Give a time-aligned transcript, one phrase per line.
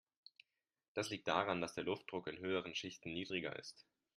[0.95, 3.85] Das liegt daran, dass der Luftdruck in höheren Schichten niedriger ist.